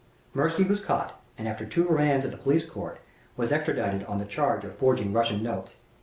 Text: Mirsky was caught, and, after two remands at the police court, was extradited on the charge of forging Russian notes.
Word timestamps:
Mirsky 0.33 0.67
was 0.67 0.83
caught, 0.83 1.21
and, 1.37 1.47
after 1.47 1.63
two 1.63 1.85
remands 1.85 2.25
at 2.25 2.31
the 2.31 2.37
police 2.37 2.65
court, 2.67 3.01
was 3.37 3.51
extradited 3.51 4.03
on 4.05 4.17
the 4.17 4.25
charge 4.25 4.63
of 4.65 4.73
forging 4.75 5.13
Russian 5.13 5.43
notes. 5.43 5.77